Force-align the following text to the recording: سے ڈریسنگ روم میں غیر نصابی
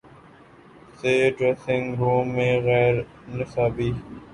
سے 0.97 1.11
ڈریسنگ 1.37 1.93
روم 1.99 2.27
میں 2.35 2.53
غیر 2.65 2.95
نصابی 3.35 3.91